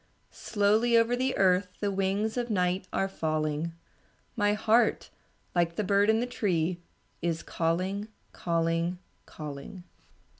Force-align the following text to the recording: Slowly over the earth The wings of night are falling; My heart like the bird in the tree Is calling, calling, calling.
Slowly 0.31 0.97
over 0.97 1.15
the 1.15 1.37
earth 1.37 1.67
The 1.79 1.91
wings 1.91 2.35
of 2.35 2.49
night 2.49 2.87
are 2.91 3.07
falling; 3.07 3.73
My 4.35 4.53
heart 4.53 5.11
like 5.53 5.75
the 5.75 5.83
bird 5.83 6.09
in 6.09 6.19
the 6.19 6.25
tree 6.25 6.79
Is 7.21 7.43
calling, 7.43 8.07
calling, 8.31 8.97
calling. 9.27 9.83